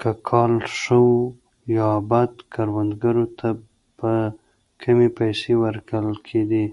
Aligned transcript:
که 0.00 0.10
کال 0.28 0.52
ښه 0.76 0.96
وو 1.06 1.18
یا 1.76 1.88
بد 2.10 2.32
کروندګرو 2.52 3.26
ته 3.38 3.48
به 3.98 4.12
کمې 4.82 5.08
پیسې 5.18 5.52
ورکول 5.62 6.06
کېدې. 6.28 6.64